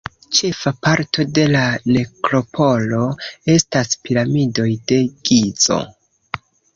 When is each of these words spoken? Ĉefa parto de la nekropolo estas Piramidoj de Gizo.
Ĉefa 0.35 0.71
parto 0.85 1.25
de 1.37 1.41
la 1.55 1.59
nekropolo 1.97 3.01
estas 3.57 3.93
Piramidoj 4.07 4.65
de 4.93 4.99
Gizo. 5.29 5.79